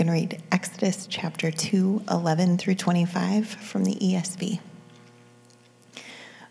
[0.00, 4.58] going to read Exodus chapter 2, 11 through 25 from the ESV.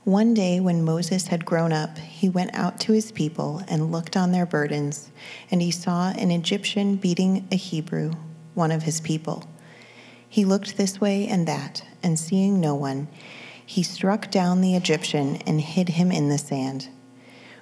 [0.04, 4.16] One day, when Moses had grown up, he went out to his people and looked
[4.16, 5.10] on their burdens,
[5.50, 8.12] and he saw an Egyptian beating a Hebrew,
[8.54, 9.50] one of his people.
[10.30, 13.08] He looked this way and that, and seeing no one,
[13.66, 16.90] he struck down the Egyptian and hid him in the sand.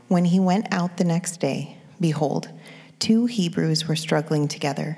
[0.10, 2.50] When he went out the next day, behold,
[3.00, 4.98] two Hebrews were struggling together.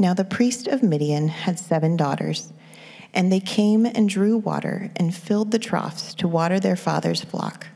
[0.00, 2.54] Now the priest of Midian had seven daughters,
[3.12, 7.66] and they came and drew water and filled the troughs to water their father's flock.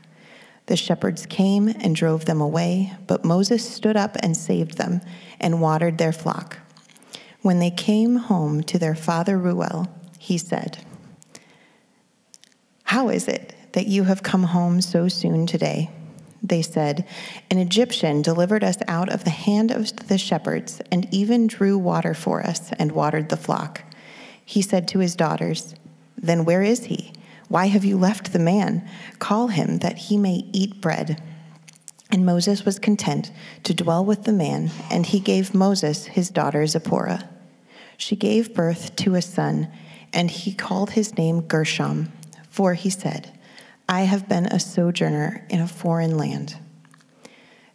[0.65, 5.01] The shepherds came and drove them away, but Moses stood up and saved them
[5.39, 6.57] and watered their flock.
[7.43, 10.79] When they came home to their father Reuel, he said,
[12.85, 15.91] How is it that you have come home so soon today?
[16.47, 17.07] They said,
[17.49, 22.13] An Egyptian delivered us out of the hand of the shepherds and even drew water
[22.13, 23.81] for us and watered the flock.
[24.43, 25.73] He said to his daughters,
[26.15, 27.13] Then where is he?
[27.47, 28.87] Why have you left the man?
[29.17, 31.21] Call him that he may eat bread.
[32.11, 33.31] And Moses was content
[33.63, 37.27] to dwell with the man, and he gave Moses his daughter Zipporah.
[37.97, 39.67] She gave birth to a son,
[40.13, 42.11] and he called his name Gershom,
[42.49, 43.31] for he said,
[43.87, 46.57] I have been a sojourner in a foreign land.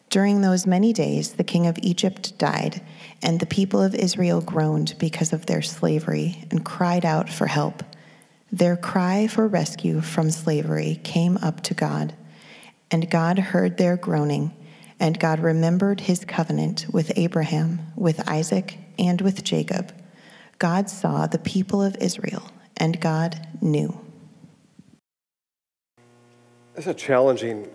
[0.08, 2.82] During those many days, the king of Egypt died,
[3.22, 7.84] and the people of Israel groaned because of their slavery and cried out for help.
[8.50, 12.12] Their cry for rescue from slavery came up to God,
[12.90, 14.52] and God heard their groaning,
[14.98, 19.92] and God remembered his covenant with Abraham, with Isaac, and with Jacob.
[20.58, 24.09] God saw the people of Israel, and God knew.
[26.80, 27.68] It's a challenging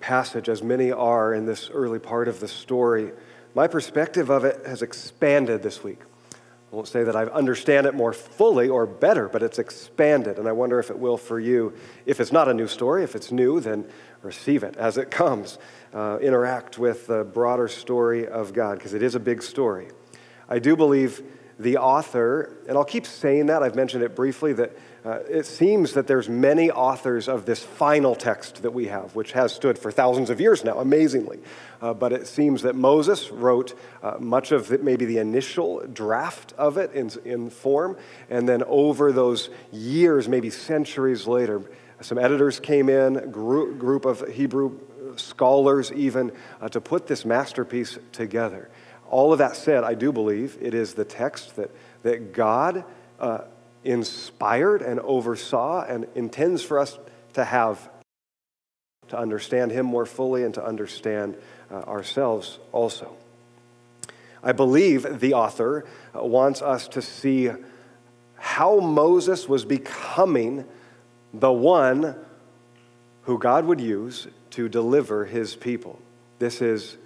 [0.00, 3.10] passage, as many are in this early part of the story.
[3.54, 6.00] My perspective of it has expanded this week.
[6.34, 6.36] I
[6.76, 10.52] won't say that I understand it more fully or better, but it's expanded, and I
[10.52, 11.72] wonder if it will for you.
[12.04, 13.86] If it's not a new story, if it's new, then
[14.20, 15.58] receive it as it comes.
[15.94, 19.88] Uh, interact with the broader story of God, because it is a big story.
[20.46, 21.22] I do believe
[21.58, 25.94] the author, and I'll keep saying that, I've mentioned it briefly, that uh, it seems
[25.94, 29.90] that there's many authors of this final text that we have, which has stood for
[29.90, 31.40] thousands of years now, amazingly.
[31.80, 36.76] Uh, but it seems that Moses wrote uh, much of maybe the initial draft of
[36.76, 37.96] it in, in form,
[38.30, 41.62] and then over those years, maybe centuries later,
[42.00, 44.78] some editors came in, group, group of Hebrew
[45.16, 46.30] scholars even,
[46.60, 48.70] uh, to put this masterpiece together.
[49.10, 51.70] All of that said, I do believe it is the text that,
[52.02, 52.84] that God
[53.20, 53.42] uh,
[53.84, 56.98] inspired and oversaw and intends for us
[57.34, 57.90] to have
[59.08, 61.36] to understand Him more fully and to understand
[61.70, 63.16] uh, ourselves also.
[64.42, 65.84] I believe the author
[66.14, 67.50] uh, wants us to see
[68.36, 70.64] how Moses was becoming
[71.32, 72.16] the one
[73.22, 75.98] who God would use to deliver his people.
[76.38, 76.98] This is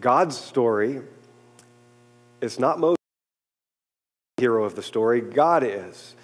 [0.00, 1.00] God's story.
[2.40, 2.95] It's not Moses
[4.46, 6.14] hero of the story, God is.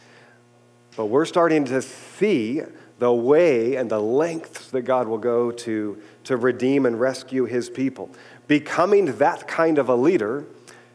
[0.96, 2.62] But we're starting to see
[3.00, 7.68] the way and the lengths that God will go to to redeem and rescue his
[7.68, 8.10] people.
[8.46, 10.44] Becoming that kind of a leader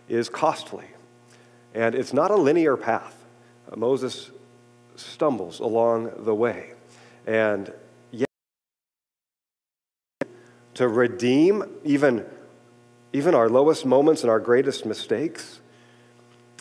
[0.07, 0.85] is costly,
[1.73, 3.13] and it's not a linear path.
[3.75, 4.31] Moses
[4.95, 6.71] stumbles along the way.
[7.25, 7.73] And
[8.09, 8.29] yet,
[10.75, 12.25] to redeem even,
[13.11, 15.59] even our lowest moments and our greatest mistakes,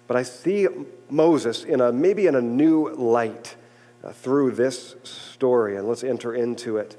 [0.07, 0.67] but I see
[1.11, 3.57] Moses in a maybe in a new light
[4.05, 6.97] uh, through this story, and let's enter into it.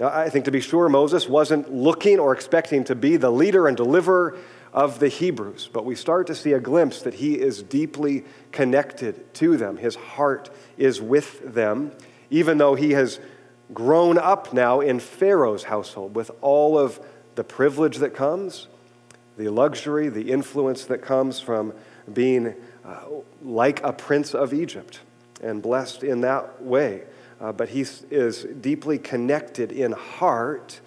[0.00, 3.66] Now, I think to be sure, Moses wasn't looking or expecting to be the leader
[3.66, 4.38] and deliverer
[4.72, 9.34] of the Hebrews, but we start to see a glimpse that he is deeply connected
[9.34, 9.76] to them.
[9.76, 11.92] His heart is with them,
[12.30, 13.18] even though he has
[13.74, 17.00] grown up now in Pharaoh's household with all of
[17.34, 18.68] the privilege that comes,
[19.36, 21.72] the luxury, the influence that comes from
[22.14, 23.00] being uh,
[23.42, 25.00] like a prince of Egypt
[25.42, 27.02] and blessed in that way.
[27.40, 30.80] Uh, but he is deeply connected in heart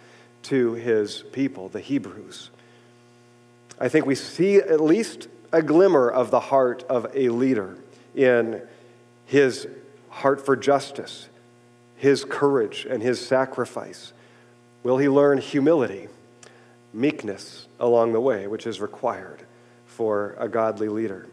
[0.43, 2.49] to his people, the Hebrews.
[3.79, 7.77] I think we see at least a glimmer of the heart of a leader
[8.15, 8.61] in
[9.25, 9.67] his
[10.09, 11.29] heart for justice,
[11.95, 14.11] his courage, and his sacrifice?
[14.83, 16.09] Will he learn humility,
[16.93, 19.45] meekness along the way, which is required
[19.91, 21.27] for a godly leader?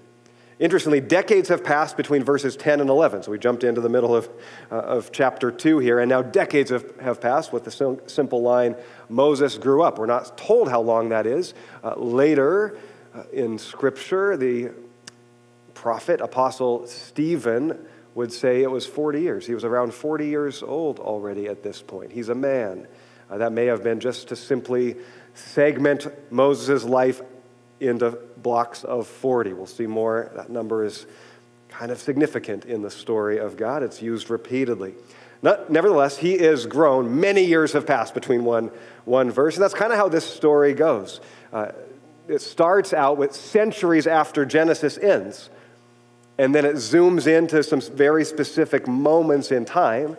[0.59, 3.23] Interestingly, decades have passed between verses 10 and 11.
[3.23, 4.29] So we jumped into the middle of,
[4.73, 8.75] uh, of chapter 2 here, and now decades have, have passed with the simple line
[9.09, 9.99] Moses grew up.
[9.99, 11.55] We're not told how long that is.
[11.85, 12.77] Uh, later
[13.15, 14.71] uh, in Scripture, the
[15.75, 17.79] prophet, apostle Stephen,
[18.17, 19.47] would say it was 40 years.
[19.47, 22.11] He was around 40 years old already at this point.
[22.11, 22.89] He's a man.
[23.31, 24.97] Uh, that may have been just to simply
[25.35, 27.23] segment Moses' life
[27.81, 29.53] into blocks of 40.
[29.53, 30.31] We'll see more.
[30.35, 31.07] That number is
[31.69, 33.83] kind of significant in the story of God.
[33.83, 34.95] It's used repeatedly.
[35.43, 37.21] Not, nevertheless, he is grown.
[37.21, 38.71] Many years have passed between one,
[39.05, 41.21] one verse, and that's kind of how this story goes.
[41.53, 41.73] Uh,
[42.27, 45.49] it starts out with centuries after Genesis ends,
[46.37, 50.17] and then it zooms into some very specific moments in time,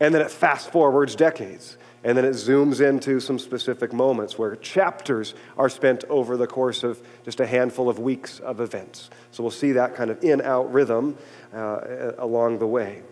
[0.00, 1.76] and then it fast forwards decades.
[2.04, 6.84] And then it zooms into some specific moments where chapters are spent over the course
[6.84, 9.08] of just a handful of weeks of events.
[9.32, 11.16] So we'll see that kind of in out rhythm
[11.54, 13.02] uh, along the way.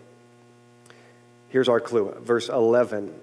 [1.49, 3.13] Here's our clue, verse 11.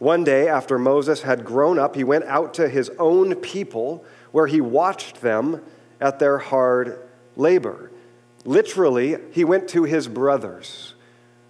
[0.00, 4.46] One day, after Moses had grown up, he went out to his own people where
[4.46, 5.62] he watched them
[6.00, 6.98] at their hard
[7.36, 7.90] labor.
[8.44, 10.94] Literally, he went to his brothers.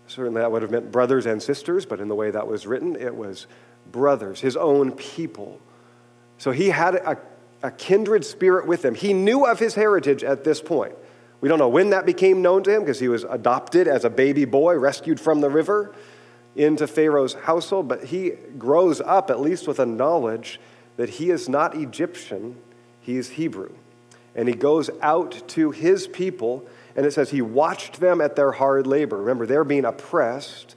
[0.09, 2.97] Certainly, that would have meant brothers and sisters, but in the way that was written,
[2.97, 3.47] it was
[3.93, 5.61] brothers, his own people.
[6.39, 7.19] So he had a,
[7.63, 8.95] a kindred spirit with them.
[8.95, 10.95] He knew of his heritage at this point.
[11.41, 14.11] We don't know when that became known to him because he was adopted as a
[14.11, 15.95] baby boy, rescued from the river
[16.57, 20.59] into Pharaoh's household, but he grows up at least with a knowledge
[20.97, 22.57] that he is not Egyptian,
[23.01, 23.73] he is Hebrew.
[24.35, 26.67] And he goes out to his people
[26.99, 29.19] and it says he watched them at their hard labor.
[29.19, 30.75] Remember, they're being oppressed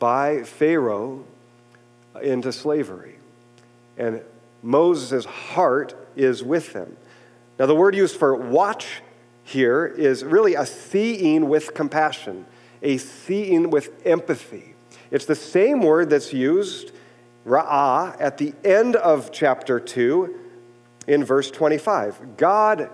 [0.00, 1.24] by Pharaoh
[2.20, 3.14] into slavery.
[3.96, 4.22] And
[4.60, 6.96] Moses' heart is with them.
[7.60, 9.02] Now, the word used for watch
[9.44, 12.44] here is really a seeing with compassion,
[12.82, 14.74] a seeing with empathy.
[15.12, 16.90] It's the same word that's used,
[17.46, 20.36] ra'ah, at the end of chapter 2
[21.06, 22.36] in verse 25.
[22.36, 22.90] God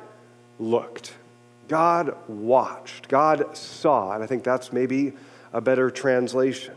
[0.58, 1.14] looked.
[1.68, 5.12] God watched, God saw, and I think that's maybe
[5.52, 6.74] a better translation.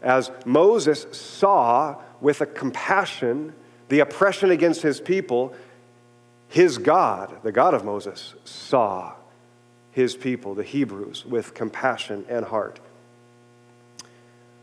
[0.00, 3.52] As Moses saw with a compassion
[3.88, 5.52] the oppression against his people,
[6.48, 9.12] his God, the God of Moses, saw
[9.90, 12.80] his people, the Hebrews, with compassion and heart.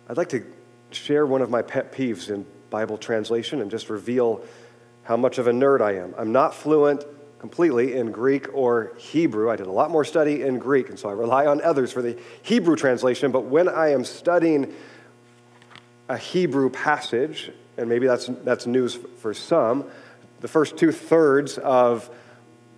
[0.10, 0.44] I'd like to
[0.90, 4.42] share one of my pet peeves in Bible translation and just reveal
[5.04, 6.16] how much of a nerd I am.
[6.18, 7.04] I'm not fluent
[7.40, 9.50] completely in Greek or Hebrew.
[9.50, 12.02] I did a lot more study in Greek, and so I rely on others for
[12.02, 13.32] the Hebrew translation.
[13.32, 14.74] But when I am studying
[16.10, 19.86] a Hebrew passage, and maybe that's, that's news for some,
[20.42, 22.10] the first two thirds of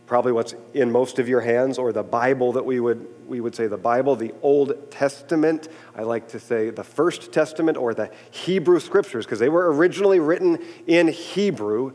[0.05, 3.55] probably what's in most of your hands, or the Bible that we would, we would
[3.55, 5.69] say the Bible, the Old Testament.
[5.95, 10.19] I like to say the First Testament or the Hebrew Scriptures, because they were originally
[10.19, 11.93] written in Hebrew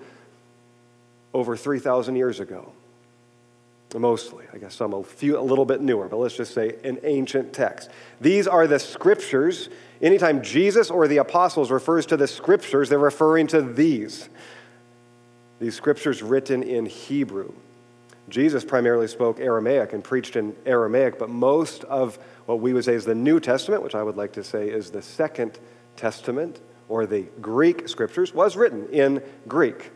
[1.36, 2.72] over 3,000 years ago.
[3.94, 6.98] Mostly, I guess some a few a little bit newer, but let's just say an
[7.02, 7.90] ancient text.
[8.20, 9.68] These are the scriptures.
[10.02, 14.28] Anytime Jesus or the apostles refers to the scriptures, they're referring to these.
[15.60, 17.52] These scriptures written in Hebrew.
[18.28, 22.94] Jesus primarily spoke Aramaic and preached in Aramaic, but most of what we would say
[22.94, 25.58] is the New Testament, which I would like to say is the Second
[25.96, 29.92] Testament or the Greek scriptures, was written in Greek.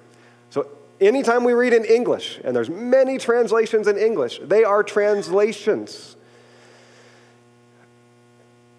[1.00, 6.16] Anytime we read in English, and there's many translations in English, they are translations.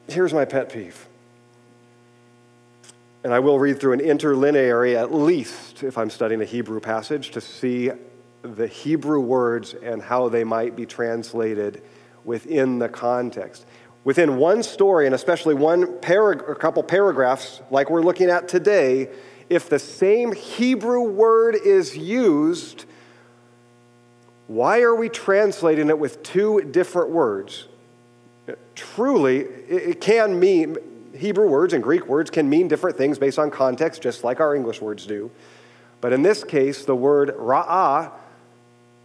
[0.07, 1.07] Here's my pet peeve.
[3.23, 7.31] And I will read through an interlineary at least if I'm studying a Hebrew passage
[7.31, 7.91] to see
[8.41, 11.81] the Hebrew words and how they might be translated
[12.23, 13.65] within the context.
[14.03, 19.09] Within one story, and especially one parag- a couple paragraphs like we're looking at today,
[19.51, 22.85] if the same Hebrew word is used,
[24.47, 27.67] why are we translating it with two different words?
[28.75, 30.77] Truly, it can mean,
[31.13, 34.55] Hebrew words and Greek words can mean different things based on context, just like our
[34.55, 35.29] English words do.
[35.99, 38.09] But in this case, the word ra'ah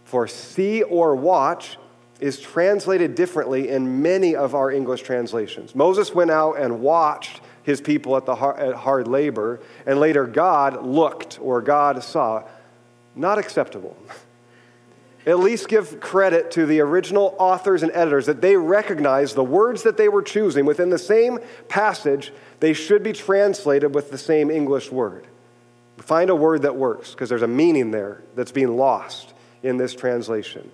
[0.05, 1.77] for see or watch
[2.21, 5.75] is translated differently in many of our English translations.
[5.75, 10.25] Moses went out and watched his people at, the hard, at hard labor, and later
[10.25, 12.43] God looked or God saw.
[13.13, 13.97] Not acceptable.
[15.25, 19.83] at least give credit to the original authors and editors that they recognize the words
[19.83, 22.31] that they were choosing within the same passage,
[22.61, 25.27] they should be translated with the same English word.
[25.97, 29.93] Find a word that works because there's a meaning there that's being lost in this
[29.93, 30.71] translation.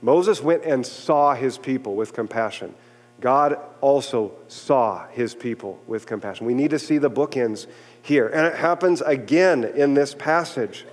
[0.00, 2.74] Moses went and saw his people with compassion.
[3.20, 6.46] God also saw his people with compassion.
[6.46, 7.66] We need to see the bookends
[8.00, 8.28] here.
[8.28, 10.84] And it happens again in this passage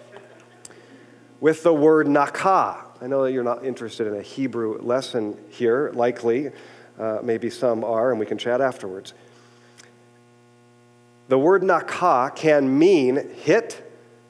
[1.40, 2.78] with the word nakah.
[3.02, 6.52] I know that you're not interested in a Hebrew lesson here, likely.
[6.98, 9.14] Uh, maybe some are, and we can chat afterwards.
[11.28, 13.84] The word nakah can mean hit,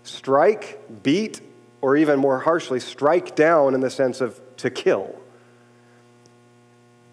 [0.04, 1.42] strike, beat,
[1.82, 5.16] or even more harshly, strike down in the sense of to kill.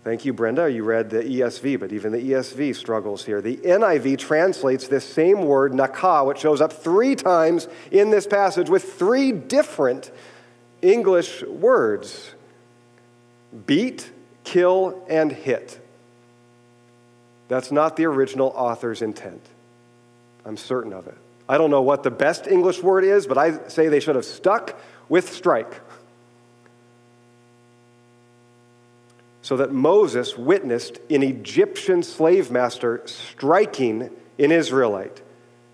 [0.04, 0.70] Thank you, Brenda.
[0.70, 3.40] You read the ESV, but even the ESV struggles here.
[3.40, 8.68] The NIV translates this same word, nakah, which shows up three times in this passage
[8.68, 10.10] with three different
[10.80, 12.34] English words
[13.66, 14.10] beat,
[14.42, 15.78] kill, and hit.
[17.46, 19.42] That's not the original author's intent.
[20.44, 21.16] I'm certain of it.
[21.48, 24.24] I don't know what the best English word is, but I say they should have
[24.24, 25.81] stuck with strike.
[29.42, 35.20] So that Moses witnessed an Egyptian slave master striking an Israelite.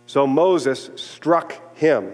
[0.06, 2.12] So Moses struck him.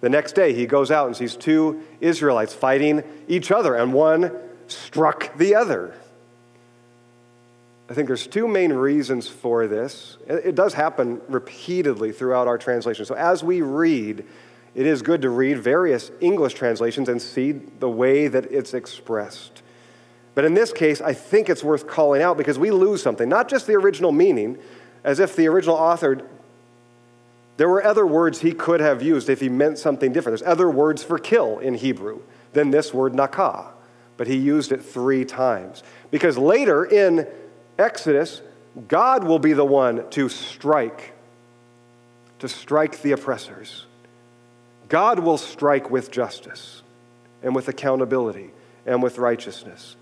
[0.00, 4.32] The next day, he goes out and sees two Israelites fighting each other, and one
[4.68, 5.94] struck the other.
[7.90, 10.16] I think there's two main reasons for this.
[10.28, 13.04] It does happen repeatedly throughout our translation.
[13.04, 14.24] So as we read,
[14.76, 19.62] it is good to read various English translations and see the way that it's expressed.
[20.34, 23.48] But in this case, I think it's worth calling out because we lose something, not
[23.48, 24.58] just the original meaning,
[25.02, 26.22] as if the original author,
[27.56, 30.38] there were other words he could have used if he meant something different.
[30.38, 32.20] There's other words for kill in Hebrew
[32.52, 33.66] than this word nakah,
[34.16, 35.82] but he used it three times.
[36.10, 37.26] Because later in
[37.78, 38.42] Exodus,
[38.88, 41.12] God will be the one to strike,
[42.38, 43.86] to strike the oppressors.
[44.88, 46.82] God will strike with justice
[47.42, 48.50] and with accountability
[48.86, 49.96] and with righteousness.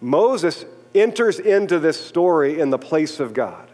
[0.00, 0.64] Moses
[0.94, 3.68] enters into this story in the place of God.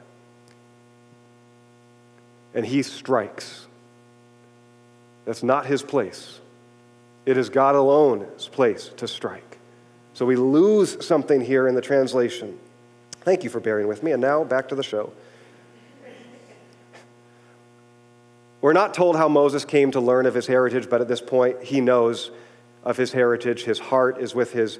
[2.55, 3.67] And he strikes.
[5.25, 6.41] That's not his place.
[7.27, 9.59] It is God alone's place to strike.
[10.15, 12.59] So we lose something here in the translation.
[13.21, 14.13] Thank you for bearing with me.
[14.13, 15.13] And now back to the show.
[18.61, 21.63] We're not told how Moses came to learn of his heritage, but at this point,
[21.63, 22.31] he knows
[22.85, 23.65] of his heritage.
[23.65, 24.79] His heart is with his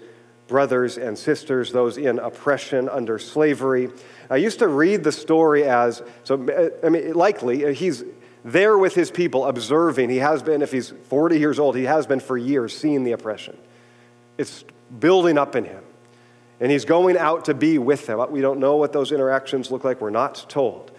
[0.49, 3.91] brothers and sisters, those in oppression under slavery.
[4.31, 6.35] I used to read the story as so,
[6.85, 8.05] I mean, likely he's
[8.45, 10.09] there with his people observing.
[10.09, 13.13] He has been, if he's 40 years old, he has been for years seeing the
[13.13, 13.57] oppression.
[14.39, 14.65] It's
[15.01, 15.83] building up in him.
[16.61, 18.25] And he's going out to be with them.
[18.31, 20.93] We don't know what those interactions look like, we're not told.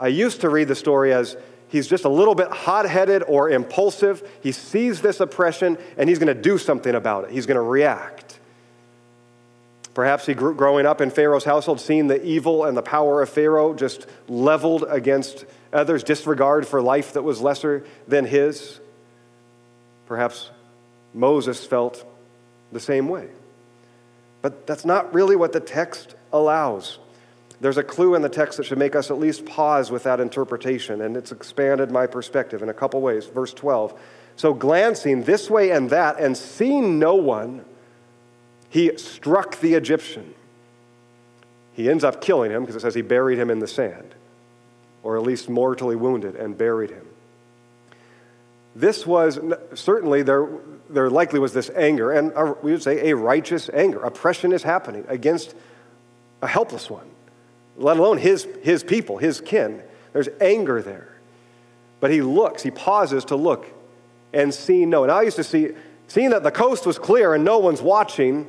[0.00, 1.36] I used to read the story as
[1.68, 4.26] he's just a little bit hot headed or impulsive.
[4.42, 7.60] He sees this oppression and he's going to do something about it, he's going to
[7.62, 8.37] react.
[9.98, 13.28] Perhaps he grew growing up in Pharaoh's household, seeing the evil and the power of
[13.28, 18.78] Pharaoh just leveled against others, disregard for life that was lesser than his.
[20.06, 20.52] Perhaps
[21.12, 22.04] Moses felt
[22.70, 23.26] the same way.
[24.40, 27.00] But that's not really what the text allows.
[27.60, 30.20] There's a clue in the text that should make us at least pause with that
[30.20, 33.26] interpretation, and it's expanded my perspective in a couple ways.
[33.26, 34.00] Verse 12.
[34.36, 37.64] So, glancing this way and that, and seeing no one,
[38.70, 40.34] he struck the Egyptian.
[41.72, 44.14] He ends up killing him because it says he buried him in the sand,
[45.02, 47.06] or at least mortally wounded and buried him.
[48.74, 49.38] This was
[49.74, 50.48] certainly there,
[50.90, 54.00] there likely was this anger, and a, we would say a righteous anger.
[54.00, 55.54] Oppression is happening against
[56.42, 57.08] a helpless one,
[57.76, 59.82] let alone his, his people, his kin.
[60.12, 61.08] There's anger there.
[62.00, 63.66] But he looks, he pauses to look
[64.32, 65.02] and see no.
[65.02, 65.70] And I used to see
[66.08, 68.48] Seeing that the coast was clear and no one's watching,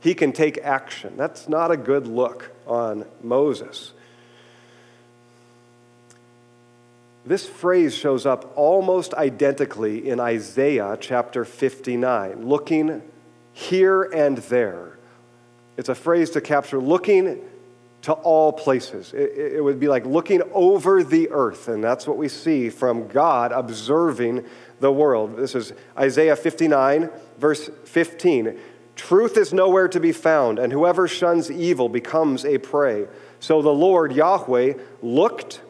[0.00, 1.16] he can take action.
[1.16, 3.92] That's not a good look on Moses.
[7.24, 13.02] This phrase shows up almost identically in Isaiah chapter 59, looking
[13.52, 14.98] here and there.
[15.76, 17.40] It's a phrase to capture looking
[18.02, 19.12] to all places.
[19.12, 23.08] It, it, would be like looking over the earth, and that's what we see from
[23.08, 24.46] God observing
[24.80, 25.36] the world.
[25.36, 28.58] This is Isaiah 59, verse 15.
[28.96, 33.06] Truth is nowhere to be found, and whoever shuns evil becomes a prey.
[33.38, 35.62] So the Lord Yahweh looked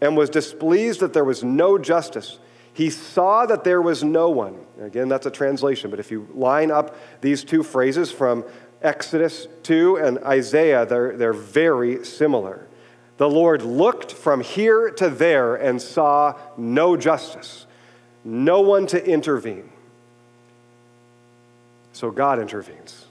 [0.00, 2.38] and was displeased that there was no justice.
[2.72, 4.56] He saw that there was no one.
[4.80, 8.44] Again, that's a translation, but if you line up these two phrases from
[8.82, 12.68] Exodus 2 and Isaiah, they're, they're very similar.
[13.16, 17.66] The Lord looked from here to there and saw no justice,
[18.28, 19.70] no one to intervene.
[21.94, 23.06] So God intervenes.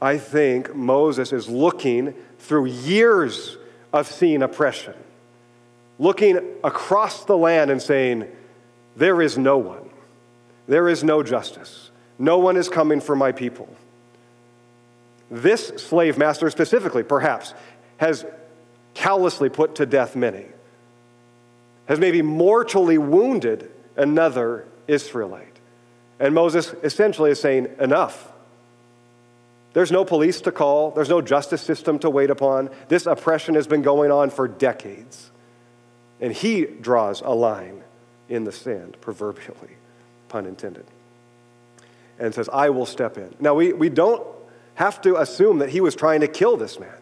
[0.00, 3.58] I think Moses is looking through years
[3.92, 4.94] of seeing oppression,
[5.98, 8.26] looking across the land and saying,
[8.96, 9.90] There is no one,
[10.66, 13.68] there is no justice, no one is coming for my people.
[15.30, 17.52] This slave master, specifically, perhaps,
[17.98, 18.24] has
[18.94, 20.46] callously put to death many,
[21.86, 25.58] has maybe mortally wounded another Israelite.
[26.18, 28.32] And Moses essentially is saying, Enough.
[29.72, 32.70] There's no police to call, there's no justice system to wait upon.
[32.88, 35.30] This oppression has been going on for decades.
[36.20, 37.82] And he draws a line
[38.28, 39.76] in the sand, proverbially,
[40.28, 40.86] pun intended,
[42.18, 43.34] and says, I will step in.
[43.40, 44.24] Now, we, we don't
[44.76, 46.94] have to assume that he was trying to kill this man.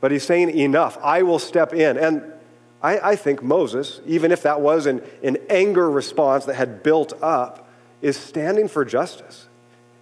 [0.00, 1.96] But he's saying, Enough, I will step in.
[1.96, 2.32] And
[2.82, 7.12] I, I think Moses, even if that was an, an anger response that had built
[7.22, 7.68] up,
[8.02, 9.48] is standing for justice.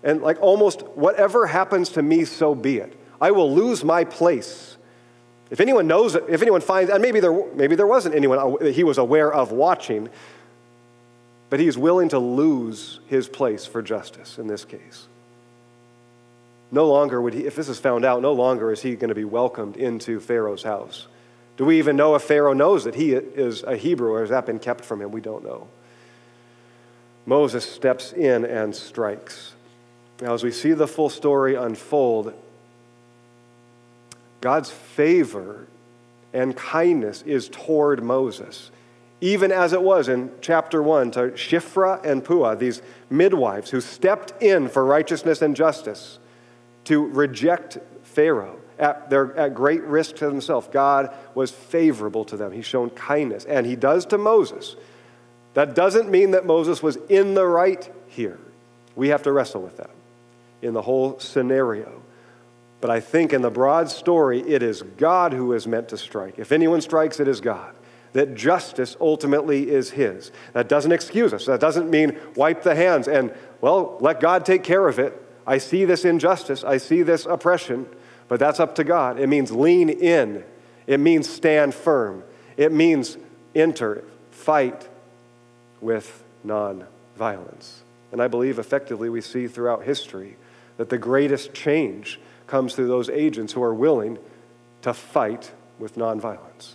[0.03, 2.99] And like almost whatever happens to me, so be it.
[3.21, 4.77] I will lose my place.
[5.51, 8.85] If anyone knows if anyone finds, and maybe there, maybe there wasn't anyone that he
[8.85, 10.09] was aware of watching,
[11.49, 15.07] but he is willing to lose his place for justice in this case.
[16.71, 19.15] No longer would he, if this is found out, no longer is he going to
[19.15, 21.07] be welcomed into Pharaoh's house.
[21.57, 24.47] Do we even know if Pharaoh knows that he is a Hebrew or has that
[24.47, 25.13] been kept from him?
[25.13, 25.69] We don't know.
[27.27, 29.55] Moses steps in and strikes.
[30.21, 32.35] Now, as we see the full story unfold,
[34.41, 35.67] God's favor
[36.33, 38.71] and kindness is toward Moses,
[39.21, 44.43] even as it was in chapter 1 to Shifra and Puah, these midwives who stepped
[44.43, 46.19] in for righteousness and justice
[46.85, 50.69] to reject Pharaoh at, their, at great risk to themselves.
[50.71, 52.53] God was favorable to them.
[52.53, 54.77] He's shown kindness, and he does to Moses.
[55.55, 58.39] That doesn't mean that Moses was in the right here.
[58.97, 59.91] We have to wrestle with that
[60.63, 62.03] in the whole scenario.
[62.81, 66.39] But I think in the broad story, it is God who is meant to strike.
[66.39, 67.75] If anyone strikes, it is God.
[68.13, 70.31] That justice ultimately is His.
[70.53, 71.47] That doesn't excuse us.
[71.47, 75.21] That doesn't mean wipe the hands and, well, let God take care of it.
[75.47, 76.63] I see this injustice.
[76.63, 77.87] I see this oppression.
[78.29, 79.19] But that's up to God.
[79.19, 80.45] It means lean in,
[80.87, 82.25] it means stand firm,
[82.57, 83.17] it means
[83.55, 84.89] enter, fight
[85.81, 87.83] with non violence.
[88.13, 90.37] And I believe effectively we see throughout history
[90.77, 94.19] that the greatest change comes through those agents who are willing
[94.83, 96.75] to fight with nonviolence.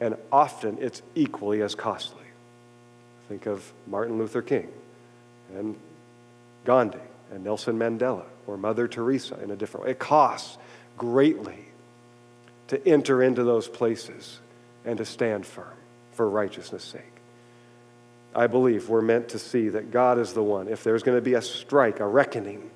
[0.00, 2.24] And often it's equally as costly.
[3.28, 4.68] Think of Martin Luther King
[5.54, 5.76] and
[6.64, 6.98] Gandhi
[7.30, 9.92] and Nelson Mandela or Mother Teresa in a different way.
[9.92, 10.56] It costs
[10.96, 11.66] greatly
[12.68, 14.40] to enter into those places
[14.84, 15.76] and to stand firm
[16.12, 17.02] for righteousness' sake.
[18.34, 20.68] I believe we're meant to see that God is the one.
[20.68, 22.70] If there's going to be a strike, a reckoning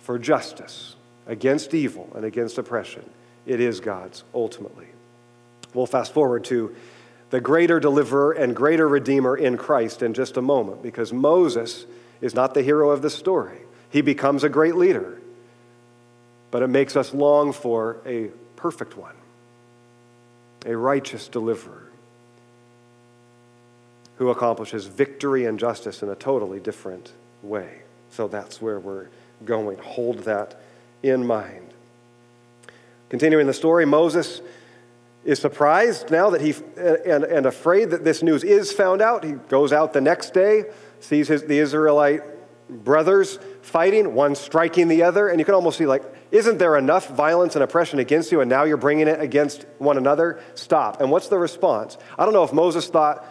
[0.00, 0.94] for justice
[1.26, 3.08] against evil and against oppression,
[3.46, 4.88] it is God's ultimately.
[5.72, 6.74] We'll fast forward to
[7.30, 11.86] the greater deliverer and greater redeemer in Christ in just a moment because Moses
[12.20, 15.20] is not the hero of the story he becomes a great leader.
[16.50, 19.14] But it makes us long for a perfect one,
[20.64, 21.84] a righteous deliverer
[24.16, 27.82] who accomplishes victory and justice in a totally different way.
[28.10, 29.08] So that's where we're
[29.44, 29.78] going.
[29.78, 30.60] Hold that
[31.02, 31.72] in mind.
[33.10, 34.40] Continuing the story, Moses
[35.24, 39.22] is surprised now that he and, and afraid that this news is found out.
[39.22, 40.64] He goes out the next day,
[41.00, 42.22] sees his, the Israelite
[42.68, 47.08] brothers fighting, one striking the other, and you can almost see, like, isn't there enough
[47.08, 50.40] violence and oppression against you, and now you're bringing it against one another?
[50.54, 51.00] Stop.
[51.00, 51.96] And what's the response?
[52.18, 53.26] I don't know if Moses thought,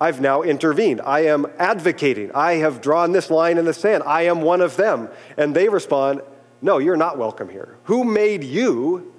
[0.00, 1.00] I've now intervened.
[1.00, 2.32] I am advocating.
[2.32, 4.02] I have drawn this line in the sand.
[4.04, 5.08] I am one of them.
[5.36, 6.22] And they respond,
[6.60, 7.78] No, you're not welcome here.
[7.84, 9.14] Who made you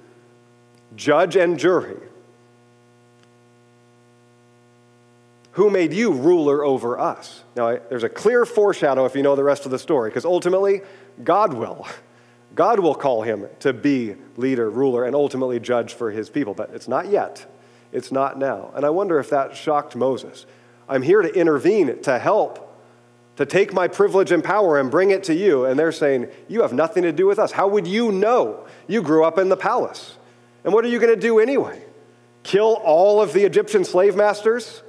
[0.94, 1.96] judge and jury?
[5.54, 7.42] Who made you ruler over us?
[7.56, 10.24] Now, I, there's a clear foreshadow if you know the rest of the story, because
[10.24, 10.82] ultimately,
[11.22, 11.86] God will.
[12.54, 16.54] God will call him to be leader, ruler, and ultimately judge for his people.
[16.54, 17.46] But it's not yet.
[17.92, 18.72] It's not now.
[18.74, 20.46] And I wonder if that shocked Moses.
[20.88, 22.60] I'm here to intervene, to help,
[23.36, 25.64] to take my privilege and power and bring it to you.
[25.64, 27.52] And they're saying, You have nothing to do with us.
[27.52, 28.66] How would you know?
[28.86, 30.16] You grew up in the palace.
[30.64, 31.84] And what are you going to do anyway?
[32.44, 34.82] kill all of the Egyptian slave masters,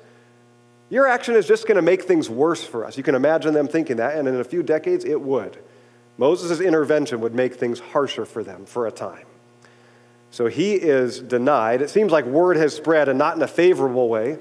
[0.89, 2.97] your action is just going to make things worse for us.
[2.97, 5.57] You can imagine them thinking that, and in a few decades, it would.
[6.17, 9.25] Moses' intervention would make things harsher for them for a time.
[10.31, 11.81] So he is denied.
[11.81, 14.37] It seems like word has spread and not in a favorable way.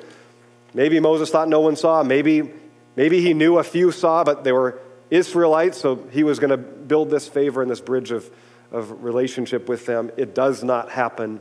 [0.74, 2.02] Maybe Moses thought no one saw.
[2.02, 2.52] Maybe,
[2.96, 4.80] maybe he knew a few saw, but they were
[5.10, 8.28] Israelites, so he was going to build this favor and this bridge of,
[8.72, 10.10] of relationship with them.
[10.16, 11.40] It does not happen.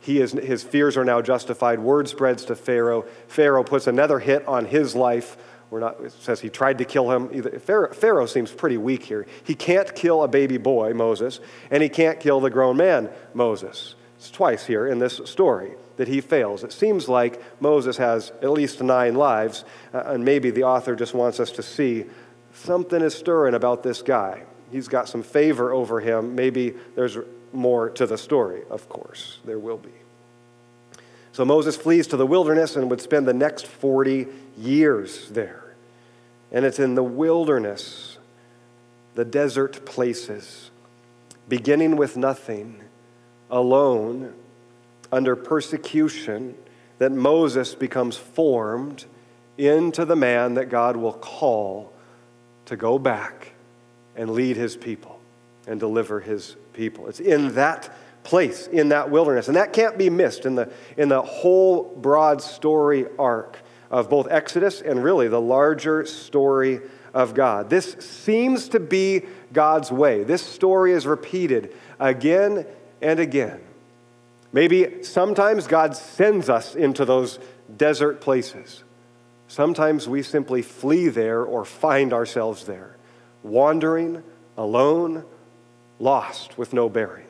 [0.00, 1.78] He is, his fears are now justified.
[1.78, 3.04] Word spreads to Pharaoh.
[3.28, 5.36] Pharaoh puts another hit on his life.
[5.70, 7.42] We're not, it says he tried to kill him.
[7.60, 9.26] Pharaoh, Pharaoh seems pretty weak here.
[9.44, 11.38] He can't kill a baby boy, Moses,
[11.70, 13.94] and he can't kill the grown man, Moses.
[14.16, 16.64] It's twice here in this story that he fails.
[16.64, 21.14] It seems like Moses has at least nine lives, uh, and maybe the author just
[21.14, 22.06] wants us to see
[22.52, 24.42] something is stirring about this guy.
[24.70, 26.34] He's got some favor over him.
[26.34, 27.18] Maybe there's
[27.52, 29.38] more to the story, of course.
[29.44, 29.90] There will be.
[31.32, 34.26] So Moses flees to the wilderness and would spend the next 40
[34.58, 35.74] years there.
[36.52, 38.18] And it's in the wilderness,
[39.14, 40.70] the desert places,
[41.48, 42.80] beginning with nothing,
[43.50, 44.34] alone,
[45.12, 46.56] under persecution,
[46.98, 49.06] that Moses becomes formed
[49.56, 51.92] into the man that God will call
[52.66, 53.52] to go back
[54.16, 55.20] and lead his people
[55.66, 57.08] and deliver his people.
[57.08, 57.94] It's in that
[58.24, 59.48] place, in that wilderness.
[59.48, 63.58] And that can't be missed in the, in the whole broad story arc
[63.90, 66.80] of both Exodus and really the larger story
[67.12, 67.70] of God.
[67.70, 70.22] This seems to be God's way.
[70.22, 72.66] This story is repeated again
[73.02, 73.60] and again.
[74.52, 77.38] Maybe sometimes God sends us into those
[77.76, 78.82] desert places.
[79.48, 82.96] Sometimes we simply flee there or find ourselves there,
[83.42, 84.22] wandering,
[84.56, 85.24] alone,
[85.98, 87.26] lost, with no bearing.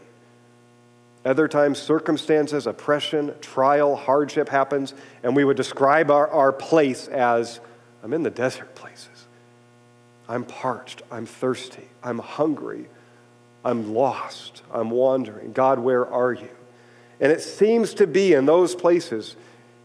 [1.25, 7.61] Other times, circumstances, oppression, trial, hardship happens, and we would describe our, our place as
[8.03, 9.27] I'm in the desert places.
[10.29, 11.03] I'm parched.
[11.11, 11.89] I'm thirsty.
[12.03, 12.87] I'm hungry.
[13.65, 14.63] I'm lost.
[14.73, 15.53] I'm wandering.
[15.53, 16.49] God, where are you?
[17.21, 19.37] And it seems to be in those places,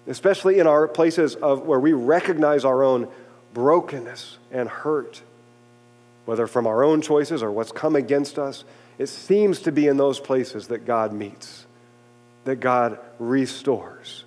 [0.08, 3.10] especially in our places of where we recognize our own
[3.54, 5.22] brokenness and hurt,
[6.26, 8.64] whether from our own choices or what's come against us,
[8.98, 11.66] it seems to be in those places that God meets,
[12.46, 14.24] that God restores,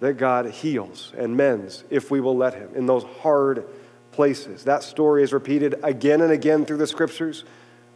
[0.00, 3.66] that God heals and mends if we will let Him in those hard
[4.12, 4.64] places.
[4.64, 7.44] That story is repeated again and again through the scriptures.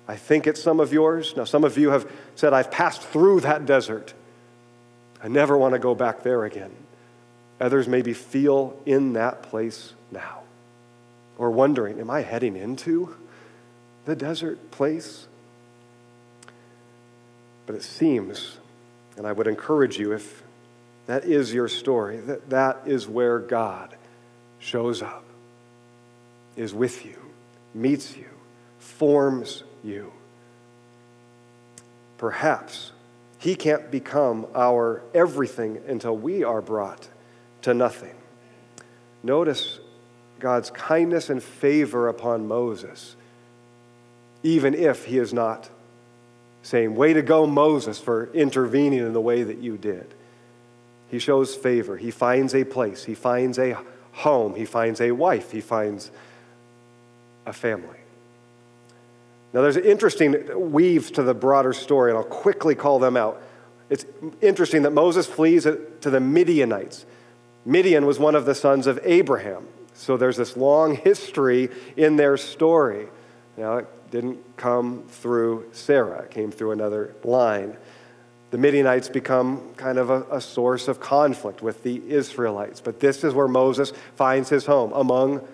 [0.07, 1.35] I think it's some of yours.
[1.37, 4.13] Now, some of you have said, I've passed through that desert.
[5.23, 6.73] I never want to go back there again.
[7.61, 10.41] Others maybe feel in that place now
[11.37, 13.15] or wondering, Am I heading into
[14.05, 15.27] the desert place?
[17.67, 18.59] But it seems,
[19.17, 20.43] and I would encourage you if
[21.07, 23.97] that is your story, that that is where God
[24.59, 25.25] shows up,
[26.57, 27.17] is with you,
[27.75, 28.29] meets you,
[28.79, 30.13] forms you.
[32.19, 32.93] Perhaps
[33.39, 37.09] he can't become our everything until we are brought
[37.63, 38.15] to nothing.
[39.23, 39.81] Notice
[40.39, 43.17] God's kindness and favor upon Moses,
[44.43, 45.69] even if he is not
[46.63, 50.15] saying, Way to go, Moses, for intervening in the way that you did.
[51.11, 51.97] He shows favor.
[51.97, 53.05] He finds a place.
[53.05, 53.77] He finds a
[54.13, 54.55] home.
[54.55, 55.51] He finds a wife.
[55.51, 56.11] He finds
[57.47, 57.99] a family.
[59.53, 63.43] Now, there's an interesting weaves to the broader story, and I'll quickly call them out.
[63.89, 64.05] It's
[64.41, 67.05] interesting that Moses flees to the Midianites.
[67.65, 69.67] Midian was one of the sons of Abraham.
[69.95, 73.09] So there's this long history in their story.
[73.57, 77.77] Now, didn't come through Sarah, it came through another line.
[78.51, 82.81] The Midianites become kind of a, a, source of conflict with the Israelites.
[82.81, 85.47] But this is where Moses finds his home among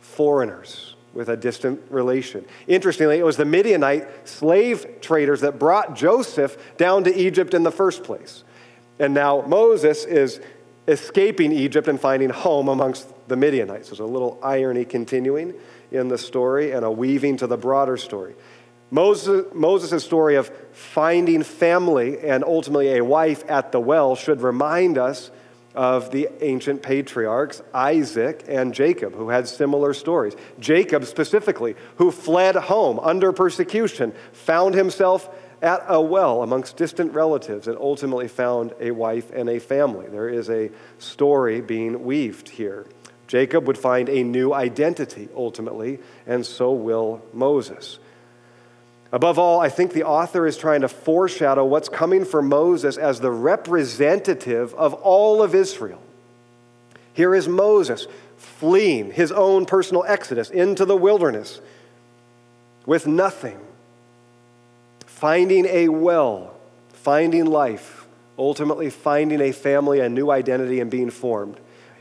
[0.00, 2.46] foreigners with a distant relation.
[2.66, 7.70] Interestingly, it was the Midianite slave traders that brought Joseph down to Egypt in the
[7.70, 8.44] first place.
[8.98, 10.40] And now Moses is
[10.86, 13.90] escaping Egypt and finding home amongst the Midianites.
[13.90, 15.54] There's a little irony continuing
[15.90, 18.34] in the story and a weaving to the broader story.
[18.90, 25.30] Moses' story of finding family and ultimately a wife at the well should remind us
[25.74, 30.34] of the ancient patriarchs, Isaac and Jacob, who had similar stories.
[30.58, 35.28] Jacob, specifically, who fled home under persecution, found himself
[35.60, 40.06] at a well amongst distant relatives and ultimately found a wife and a family.
[40.08, 42.86] There is a story being weaved here.
[43.28, 47.98] Jacob would find a new identity ultimately, and so will Moses.
[49.12, 53.20] Above all, I think the author is trying to foreshadow what's coming for Moses as
[53.20, 56.00] the representative of all of Israel.
[57.14, 61.60] Here is Moses fleeing his own personal exodus into the wilderness
[62.86, 63.58] with nothing,
[65.06, 66.54] finding a well,
[66.92, 68.06] finding life,
[68.38, 71.58] ultimately finding a family, a new identity, and being formed.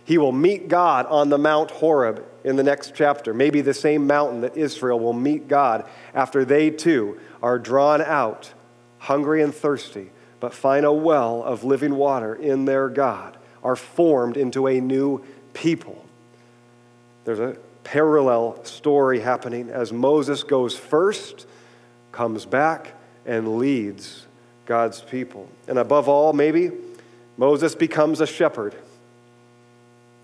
[0.08, 4.08] He will meet God on the Mount Horeb in the next chapter, maybe the same
[4.08, 8.54] mountain that Israel will meet God after they too are drawn out,
[9.00, 14.38] hungry and thirsty, but find a well of living water in their God, are formed
[14.38, 16.06] into a new people.
[17.26, 21.46] There's a parallel story happening as Moses goes first,
[22.14, 22.94] comes back,
[23.26, 24.26] and leads
[24.68, 25.50] God's people.
[25.68, 26.72] And above all, maybe,
[27.36, 28.74] Moses becomes a shepherd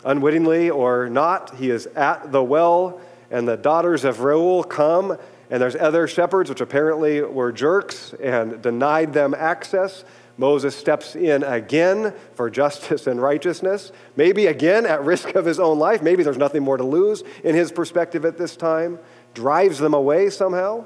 [0.05, 2.99] unwittingly or not, he is at the well,
[3.31, 5.17] and the daughters of Reuel come,
[5.49, 10.03] and there's other shepherds, which apparently were jerks and denied them access.
[10.37, 15.77] Moses steps in again for justice and righteousness, maybe again at risk of his own
[15.77, 16.01] life.
[16.01, 18.97] Maybe there's nothing more to lose in his perspective at this time,
[19.35, 20.85] drives them away somehow,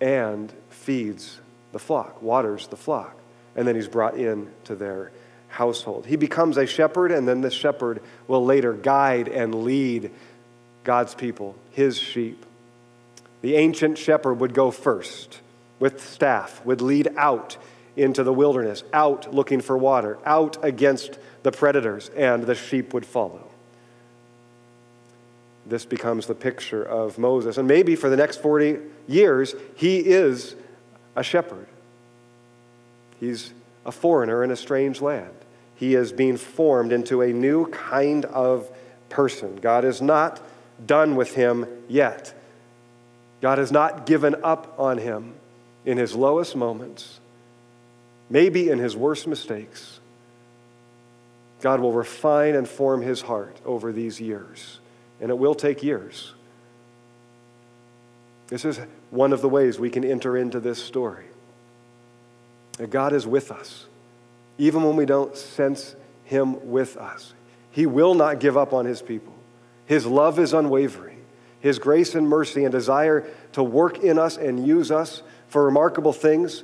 [0.00, 1.40] and feeds
[1.72, 3.16] the flock, waters the flock.
[3.56, 5.10] And then he's brought in to their
[5.50, 6.06] household.
[6.06, 10.10] He becomes a shepherd, and then the shepherd will later guide and lead
[10.84, 12.44] God's people, his sheep.
[13.42, 15.40] The ancient shepherd would go first
[15.78, 17.56] with staff, would lead out
[17.96, 23.06] into the wilderness, out looking for water, out against the predators, and the sheep would
[23.06, 23.50] follow.
[25.66, 27.58] This becomes the picture of Moses.
[27.58, 30.56] And maybe for the next 40 years, he is
[31.16, 31.66] a shepherd.
[33.18, 33.52] He's
[33.84, 35.34] a foreigner in a strange land.
[35.76, 38.70] He is being formed into a new kind of
[39.08, 39.56] person.
[39.56, 40.40] God is not
[40.84, 42.34] done with him yet.
[43.40, 45.34] God has not given up on him
[45.84, 47.20] in his lowest moments,
[48.28, 50.00] maybe in his worst mistakes.
[51.62, 54.78] God will refine and form his heart over these years,
[55.20, 56.34] and it will take years.
[58.48, 61.29] This is one of the ways we can enter into this story.
[62.80, 63.84] That God is with us
[64.60, 67.32] even when we don't sense Him with us.
[67.72, 69.32] He will not give up on His people.
[69.86, 71.24] His love is unwavering.
[71.60, 76.12] His grace and mercy and desire to work in us and use us for remarkable
[76.12, 76.62] things.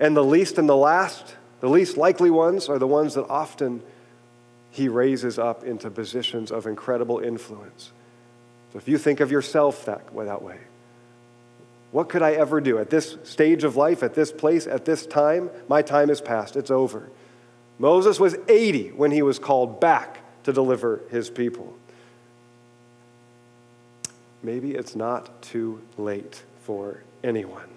[0.00, 3.82] And the least and the last, the least likely ones, are the ones that often
[4.70, 7.92] He raises up into positions of incredible influence.
[8.72, 10.58] So if you think of yourself that, that way,
[11.96, 15.06] what could I ever do at this stage of life, at this place, at this
[15.06, 15.48] time?
[15.66, 16.54] My time is past.
[16.54, 17.08] It's over.
[17.78, 21.74] Moses was 80 when he was called back to deliver his people.
[24.42, 27.70] Maybe it's not too late for anyone.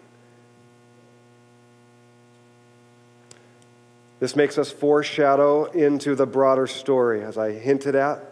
[4.19, 8.28] This makes us foreshadow into the broader story, as I hinted at.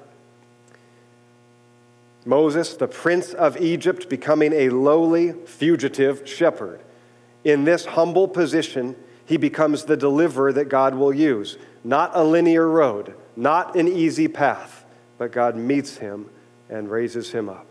[2.28, 6.82] Moses, the prince of Egypt, becoming a lowly fugitive shepherd.
[7.44, 11.58] In this humble position, he becomes the deliverer that God will use.
[11.84, 14.86] Not a linear road, not an easy path,
[15.18, 16.30] but God meets him
[16.70, 17.66] and raises him up.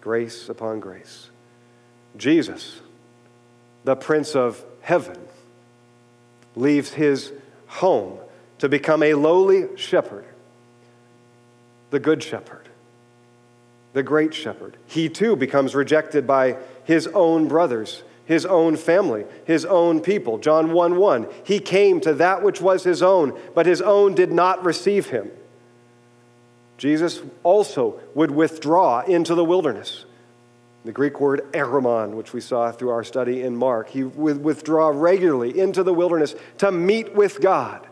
[0.00, 1.30] Grace upon grace.
[2.16, 2.80] Jesus,
[3.84, 5.18] the Prince of Heaven,
[6.56, 7.32] leaves his
[7.66, 8.18] home
[8.58, 10.24] to become a lowly shepherd,
[11.90, 12.63] the Good Shepherd,
[13.94, 14.76] the Great Shepherd.
[14.86, 20.38] He too becomes rejected by his own brothers his own family, his own people.
[20.38, 21.26] John 1 1.
[21.44, 25.30] He came to that which was his own, but his own did not receive him.
[26.78, 30.06] Jesus also would withdraw into the wilderness.
[30.84, 34.88] The Greek word eremon, which we saw through our study in Mark, he would withdraw
[34.88, 37.86] regularly into the wilderness to meet with God.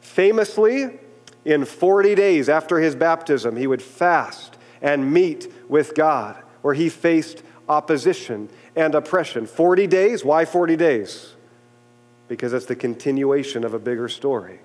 [0.00, 0.98] Famously,
[1.44, 6.88] in 40 days after his baptism, he would fast and meet with God, where he
[6.88, 9.46] faced opposition and oppression.
[9.46, 10.24] 40 days?
[10.24, 11.34] Why 40 days?
[12.28, 14.60] Because it's the continuation of a bigger story.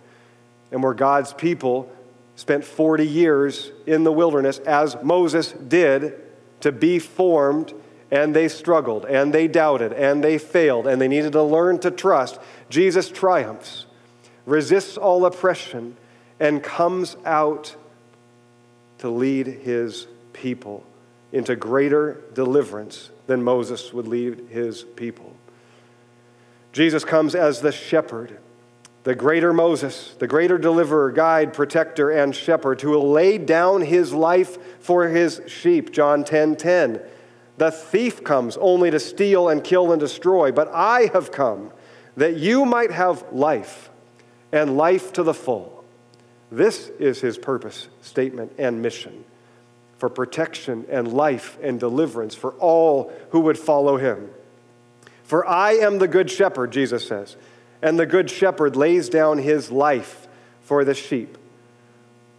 [0.71, 1.91] And where God's people
[2.35, 6.19] spent 40 years in the wilderness, as Moses did,
[6.61, 7.73] to be formed,
[8.09, 11.91] and they struggled, and they doubted, and they failed, and they needed to learn to
[11.91, 12.39] trust.
[12.69, 13.85] Jesus triumphs,
[14.45, 15.97] resists all oppression,
[16.39, 17.75] and comes out
[19.03, 20.81] to lead his people
[21.33, 25.35] into greater deliverance than Moses would lead his people.
[26.71, 28.39] Jesus comes as the shepherd,
[29.03, 34.13] the greater Moses, the greater deliverer, guide, protector, and shepherd who will lay down his
[34.13, 35.91] life for his sheep.
[35.91, 37.01] John 10 10.
[37.57, 41.73] The thief comes only to steal and kill and destroy, but I have come
[42.15, 43.89] that you might have life
[44.53, 45.82] and life to the full.
[46.53, 49.25] This is his purpose, statement, and mission
[49.97, 54.29] for protection and life and deliverance for all who would follow him.
[55.23, 57.37] For I am the good shepherd, Jesus says,
[57.81, 60.27] and the good shepherd lays down his life
[60.61, 61.39] for the sheep.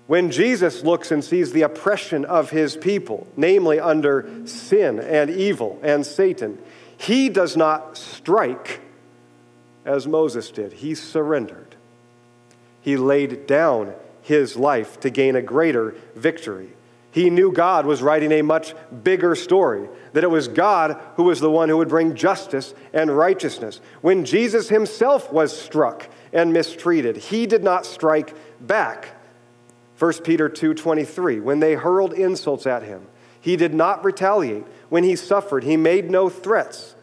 [0.06, 5.80] When Jesus looks and sees the oppression of his people, namely under sin and evil
[5.82, 6.58] and Satan,
[6.96, 8.80] he does not strike
[9.84, 10.74] as Moses did.
[10.74, 11.74] He surrendered.
[12.80, 13.92] He laid down
[14.24, 16.70] his life to gain a greater victory.
[17.12, 21.38] He knew God was writing a much bigger story, that it was God who was
[21.38, 23.80] the one who would bring justice and righteousness.
[24.00, 29.10] When Jesus himself was struck and mistreated, he did not strike back.
[29.98, 33.06] 1 Peter 2:23 when they hurled insults at him
[33.40, 36.96] he did not retaliate when he suffered he made no threats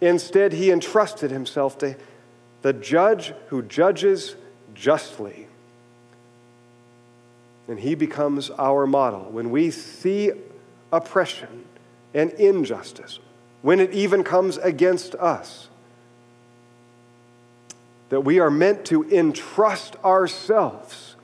[0.00, 1.96] instead he entrusted himself to
[2.62, 4.36] the judge who judges
[4.72, 5.48] justly
[7.68, 9.30] and he becomes our model.
[9.30, 10.32] When we see
[10.92, 11.64] oppression
[12.14, 13.18] and injustice
[13.62, 15.68] when it even comes against us
[18.10, 21.16] that we are meant to entrust ourselves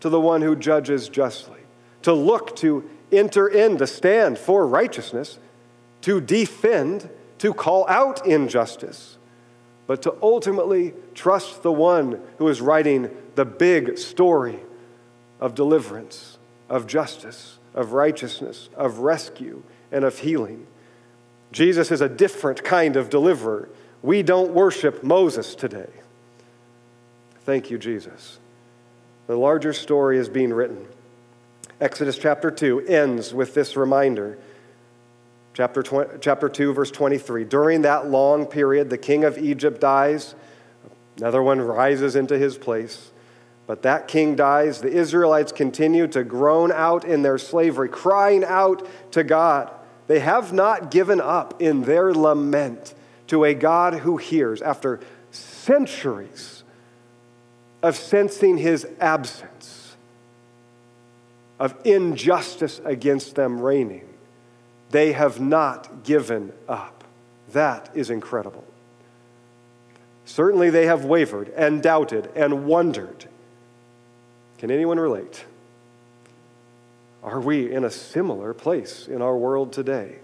[0.00, 1.60] to the one who judges justly,
[2.02, 5.38] to look to enter in, to stand for righteousness,
[6.02, 9.16] to defend, to call out injustice,
[9.86, 14.60] but to ultimately trust the one who is writing the big story
[15.40, 20.66] of deliverance, of justice, of righteousness, of rescue, and of healing.
[21.50, 23.68] Jesus is a different kind of deliverer.
[24.02, 25.90] We don't worship Moses today.
[27.44, 28.38] Thank you, Jesus.
[29.26, 30.86] The larger story is being written.
[31.80, 34.38] Exodus chapter 2 ends with this reminder.
[35.54, 37.44] Chapter, 20, chapter 2, verse 23.
[37.44, 40.34] During that long period, the king of Egypt dies,
[41.16, 43.10] another one rises into his place.
[43.66, 44.80] But that king dies.
[44.80, 49.70] The Israelites continue to groan out in their slavery, crying out to God.
[50.06, 52.94] They have not given up in their lament
[53.28, 54.98] to a God who hears after
[55.30, 56.64] centuries
[57.82, 59.96] of sensing his absence,
[61.58, 64.08] of injustice against them reigning.
[64.90, 67.04] They have not given up.
[67.52, 68.64] That is incredible.
[70.24, 73.26] Certainly, they have wavered and doubted and wondered.
[74.60, 75.46] Can anyone relate?
[77.22, 80.16] Are we in a similar place in our world today?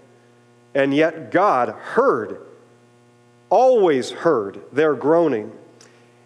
[0.75, 2.39] And yet, God heard,
[3.49, 5.51] always heard their groaning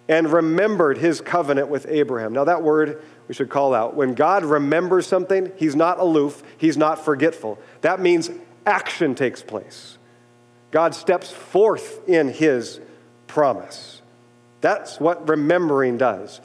[0.10, 2.34] and remembered his covenant with Abraham.
[2.34, 3.96] Now, that word we should call out.
[3.96, 7.60] When God remembers something, he's not aloof, he's not forgetful.
[7.80, 8.30] That means
[8.66, 9.98] action takes place.
[10.72, 12.82] God steps forth in his
[13.28, 14.02] promise.
[14.60, 16.42] That's what remembering does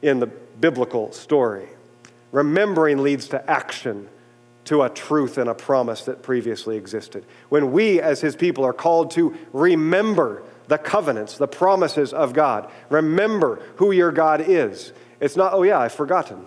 [0.00, 1.68] in the biblical story.
[2.32, 4.08] Remembering leads to action,
[4.64, 7.24] to a truth and a promise that previously existed.
[7.48, 12.70] When we, as his people, are called to remember the covenants, the promises of God.
[12.90, 14.92] Remember who your God is.
[15.20, 16.46] It's not, oh yeah, I've forgotten.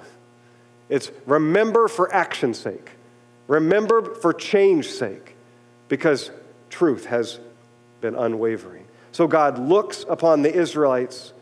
[0.89, 2.91] It's remember for action's sake,
[3.47, 5.36] remember for change's sake,
[5.88, 6.30] because
[6.69, 7.39] truth has
[8.02, 8.86] been unwavering.
[9.12, 11.34] So God looks upon the Israelites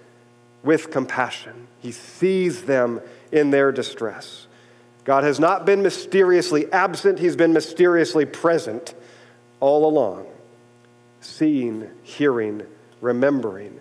[0.63, 4.48] with compassion, He sees them in their distress.
[5.06, 8.93] God has not been mysteriously absent, He's been mysteriously present
[9.60, 10.28] all along
[11.22, 12.63] seeing, hearing,
[13.02, 13.80] remembering.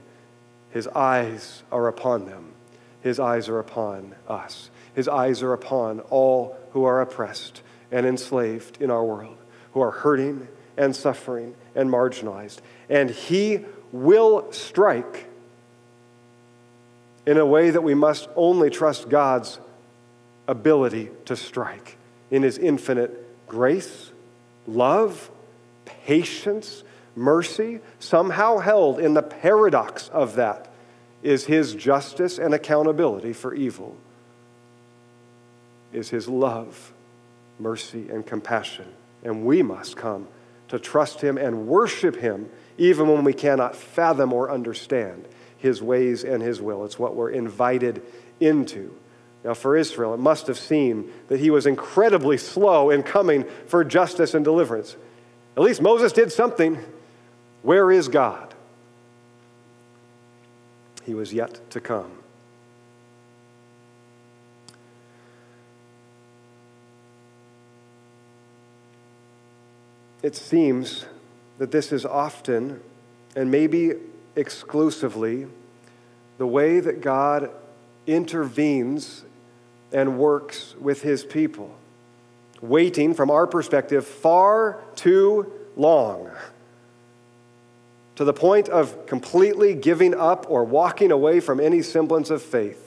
[0.71, 2.53] His eyes are upon them.
[3.01, 4.71] His eyes are upon us.
[4.95, 9.39] His eyes are upon all who are oppressed and enslaved in our world,
[9.73, 12.59] who are hurting and suffering and marginalized.
[12.89, 15.28] And He will strike
[17.29, 19.61] in a way that we must only trust God's
[20.47, 21.99] ability to strike
[22.31, 24.13] in His infinite grace,
[24.67, 25.31] love,
[25.85, 30.71] patience, mercy, somehow held in the paradox of that,
[31.23, 33.95] is his justice and accountability for evil,
[35.93, 36.95] is his love,
[37.59, 38.87] mercy, and compassion.
[39.23, 40.29] And we must come
[40.69, 42.49] to trust him and worship him
[42.79, 45.27] even when we cannot fathom or understand
[45.59, 46.85] his ways and his will.
[46.85, 48.03] It's what we're invited
[48.41, 48.95] into.
[49.45, 53.85] Now, for Israel, it must have seemed that he was incredibly slow in coming for
[53.85, 54.97] justice and deliverance.
[55.57, 56.79] At least Moses did something.
[57.63, 58.55] Where is God?
[61.05, 62.19] He was yet to come.
[70.23, 71.07] it seems
[71.59, 72.81] that this is often
[73.37, 73.95] and maybe
[74.39, 75.47] exclusively
[76.39, 77.51] the way that God
[78.07, 79.25] intervenes
[79.93, 81.75] and works with his people,
[82.61, 86.31] waiting from our perspective far too long
[88.17, 92.85] to the point of completely giving up or walking away from any semblance of faith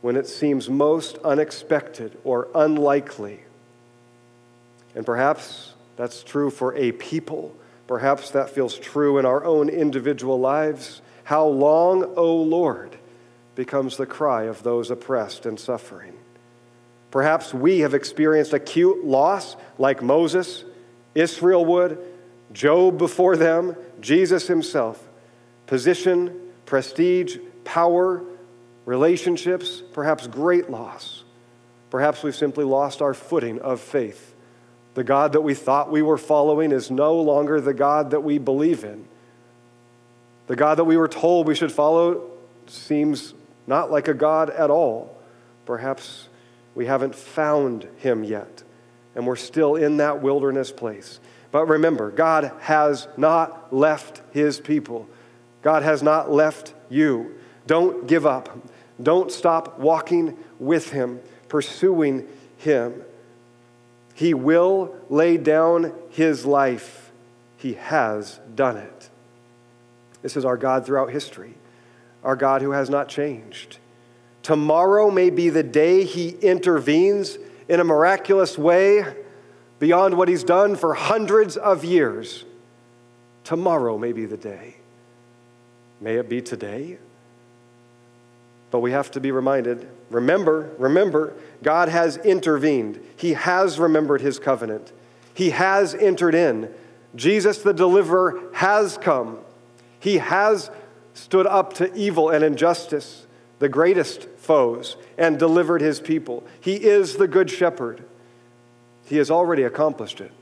[0.00, 3.40] when it seems most unexpected or unlikely.
[4.94, 7.54] And perhaps that's true for a people.
[7.86, 11.02] Perhaps that feels true in our own individual lives.
[11.24, 12.96] How long, O Lord,
[13.54, 16.14] becomes the cry of those oppressed and suffering.
[17.10, 20.64] Perhaps we have experienced acute loss like Moses,
[21.14, 21.98] Israel would,
[22.52, 25.02] Job before them, Jesus himself.
[25.66, 28.22] Position, prestige, power,
[28.84, 31.24] relationships, perhaps great loss.
[31.90, 34.33] Perhaps we've simply lost our footing of faith.
[34.94, 38.38] The God that we thought we were following is no longer the God that we
[38.38, 39.06] believe in.
[40.46, 42.30] The God that we were told we should follow
[42.66, 43.34] seems
[43.66, 45.16] not like a God at all.
[45.66, 46.28] Perhaps
[46.74, 48.62] we haven't found him yet,
[49.14, 51.18] and we're still in that wilderness place.
[51.50, 55.08] But remember, God has not left his people.
[55.62, 57.34] God has not left you.
[57.66, 58.56] Don't give up.
[59.02, 62.28] Don't stop walking with Him, pursuing
[62.58, 63.02] Him.
[64.14, 67.10] He will lay down His life.
[67.56, 69.10] He has done it.
[70.22, 71.54] This is our God throughout history,
[72.22, 73.78] our God who has not changed.
[74.42, 77.38] Tomorrow may be the day He intervenes
[77.68, 79.04] in a miraculous way
[79.78, 82.44] beyond what He's done for hundreds of years.
[83.42, 84.76] Tomorrow may be the day.
[86.00, 86.98] May it be today?
[88.74, 93.00] But we have to be reminded remember, remember, God has intervened.
[93.16, 94.90] He has remembered his covenant.
[95.32, 96.74] He has entered in.
[97.14, 99.38] Jesus the deliverer has come.
[100.00, 100.72] He has
[101.12, 103.28] stood up to evil and injustice,
[103.60, 106.42] the greatest foes, and delivered his people.
[106.60, 108.02] He is the good shepherd.
[109.06, 110.32] He has already accomplished it.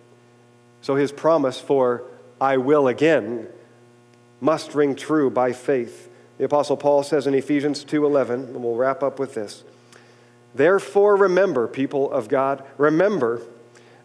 [0.81, 2.05] So his promise for,
[2.41, 3.49] I will again,
[4.41, 6.09] must ring true by faith.
[6.39, 9.65] The apostle Paul says in Ephesians 2:11, and we'll wrap up with this.
[10.55, 13.41] Therefore remember, people of God, remember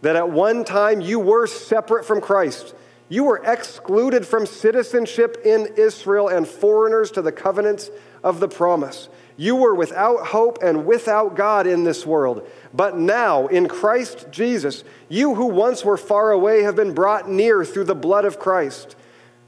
[0.01, 2.73] that at one time you were separate from Christ.
[3.09, 7.89] You were excluded from citizenship in Israel and foreigners to the covenants
[8.23, 9.09] of the promise.
[9.38, 12.47] You were without hope and without God in this world.
[12.73, 17.63] But now, in Christ Jesus, you who once were far away have been brought near
[17.63, 18.95] through the blood of Christ.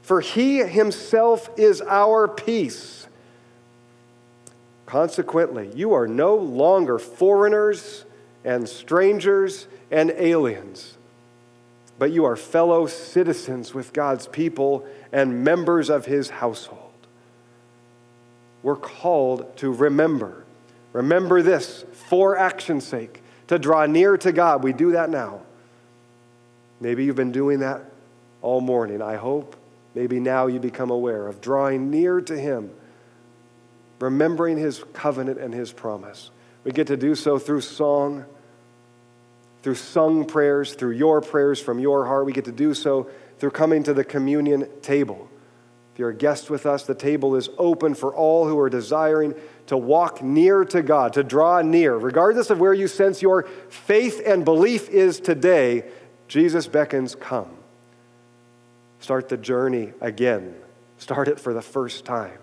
[0.02, 3.06] For he himself is our peace.
[4.86, 8.04] Consequently, you are no longer foreigners
[8.44, 10.96] and strangers and aliens,
[11.98, 16.90] but you are fellow citizens with God's people and members of his household.
[18.62, 20.44] We're called to remember.
[20.92, 24.64] Remember this for action's sake, to draw near to God.
[24.64, 25.42] We do that now.
[26.80, 27.84] Maybe you've been doing that
[28.42, 29.54] all morning, I hope.
[29.94, 32.70] Maybe now you become aware of drawing near to Him,
[33.98, 36.30] remembering His covenant and His promise.
[36.64, 38.24] We get to do so through song,
[39.62, 42.26] through sung prayers, through your prayers from your heart.
[42.26, 45.28] We get to do so through coming to the communion table.
[45.92, 49.34] If you're a guest with us, the table is open for all who are desiring
[49.66, 51.96] to walk near to God, to draw near.
[51.96, 55.84] Regardless of where you sense your faith and belief is today,
[56.28, 57.59] Jesus beckons, Come.
[59.00, 60.54] Start the journey again.
[60.98, 62.38] Start it for the first time.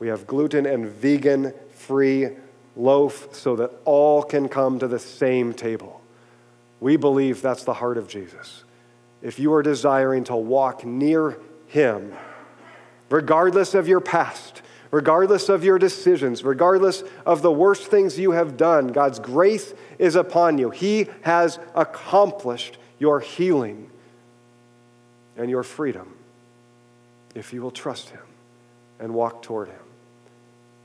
[0.00, 2.30] We have gluten and vegan free
[2.76, 6.00] loaf so that all can come to the same table.
[6.80, 8.64] We believe that's the heart of Jesus.
[9.22, 12.14] If you are desiring to walk near Him,
[13.10, 18.56] regardless of your past, regardless of your decisions, regardless of the worst things you have
[18.56, 20.70] done, God's grace is upon you.
[20.70, 23.90] He has accomplished your healing
[25.38, 26.14] and your freedom
[27.34, 28.20] if you will trust Him
[28.98, 29.76] and walk toward Him.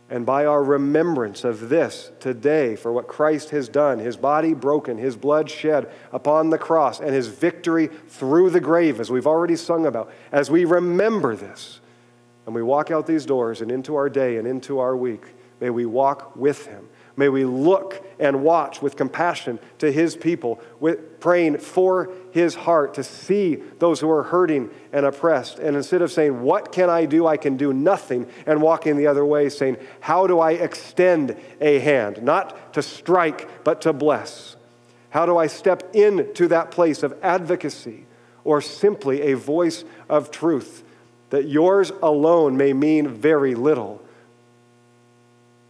[0.10, 4.98] And by our remembrance of this today, for what Christ has done, His body broken,
[4.98, 9.56] His blood shed upon the cross, and His victory through the grave, as we've already
[9.56, 11.80] sung about, as we remember this,
[12.46, 15.24] and we walk out these doors and into our day and into our week,
[15.60, 20.62] may we walk with Him May we look and watch with compassion to his people,
[20.80, 25.60] with praying for his heart to see those who are hurting and oppressed.
[25.60, 27.28] And instead of saying, What can I do?
[27.28, 31.80] I can do nothing, and walking the other way, saying, How do I extend a
[31.80, 32.22] hand?
[32.24, 34.56] Not to strike, but to bless.
[35.10, 38.06] How do I step into that place of advocacy
[38.44, 40.84] or simply a voice of truth
[41.30, 44.03] that yours alone may mean very little?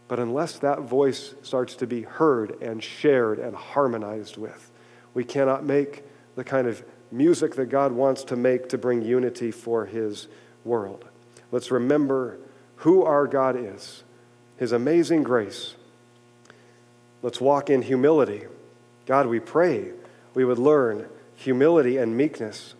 [0.06, 4.70] But unless that voice starts to be heard and shared and harmonized with,
[5.14, 6.04] we cannot make
[6.36, 10.28] the kind of music that God wants to make to bring unity for His
[10.64, 11.04] world.
[11.50, 12.38] Let's remember
[12.76, 14.02] who our God is,
[14.56, 15.74] His amazing grace.
[17.22, 18.44] Let's walk in humility.
[19.06, 19.92] God, we pray
[20.34, 22.74] we would learn humility and meekness.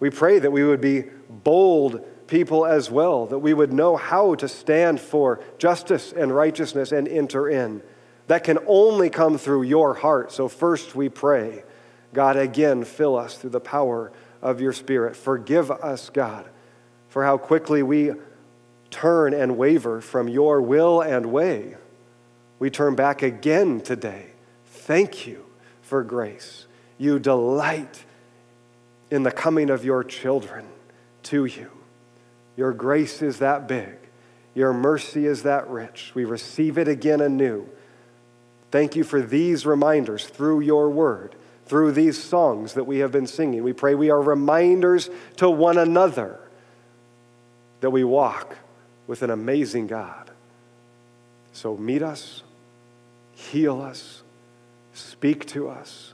[0.00, 4.34] We pray that we would be bold people as well, that we would know how
[4.36, 7.82] to stand for justice and righteousness and enter in.
[8.28, 10.30] That can only come through your heart.
[10.30, 11.64] So, first we pray,
[12.12, 14.12] God, again, fill us through the power
[14.42, 15.16] of your Spirit.
[15.16, 16.46] Forgive us, God,
[17.08, 18.12] for how quickly we
[18.90, 21.76] turn and waver from your will and way.
[22.58, 24.26] We turn back again today.
[24.66, 25.44] Thank you
[25.82, 26.66] for grace.
[26.98, 28.04] You delight
[29.10, 30.66] in the coming of your children
[31.24, 31.77] to you.
[32.58, 33.94] Your grace is that big.
[34.52, 36.10] Your mercy is that rich.
[36.16, 37.68] We receive it again anew.
[38.72, 41.36] Thank you for these reminders through your word,
[41.66, 43.62] through these songs that we have been singing.
[43.62, 46.40] We pray we are reminders to one another
[47.78, 48.56] that we walk
[49.06, 50.28] with an amazing God.
[51.52, 52.42] So meet us,
[53.34, 54.24] heal us,
[54.94, 56.12] speak to us,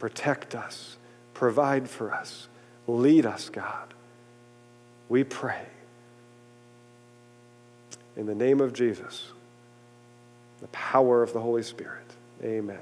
[0.00, 0.96] protect us,
[1.32, 2.48] provide for us,
[2.88, 3.94] lead us, God.
[5.10, 5.66] We pray.
[8.16, 9.32] In the name of Jesus,
[10.60, 12.06] the power of the Holy Spirit.
[12.42, 12.78] Amen.